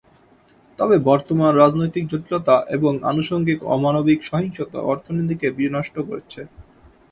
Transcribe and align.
তবে, 0.79 0.95
বর্তমান 1.07 1.51
রাজনৈতিক 1.55 2.03
জটিলতা 2.11 2.55
এবং 2.69 2.93
আনুষঙ্গিক 3.03 3.59
অমানবিক 3.75 4.19
সহিংসতা 4.29 4.79
অর্থনীতিকে 4.91 5.47
বিনষ্ট 5.57 5.95
করছে। 6.09 6.41